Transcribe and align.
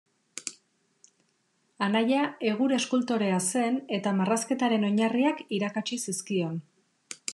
Anaia 1.87 2.23
egur-eskultorea 2.53 3.37
zen 3.51 3.77
eta 3.99 4.15
marrazketaren 4.23 4.89
oinarriak 4.89 5.45
irakatsi 5.59 6.01
zizkion. 6.07 6.59